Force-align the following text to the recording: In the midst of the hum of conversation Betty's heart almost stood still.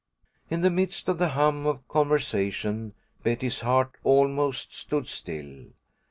In 0.49 0.61
the 0.61 0.71
midst 0.71 1.07
of 1.09 1.19
the 1.19 1.27
hum 1.27 1.67
of 1.67 1.87
conversation 1.87 2.95
Betty's 3.21 3.59
heart 3.59 3.97
almost 4.03 4.75
stood 4.75 5.05
still. 5.05 5.65